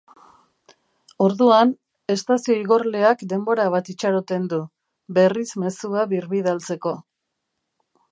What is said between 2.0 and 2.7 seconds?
estazio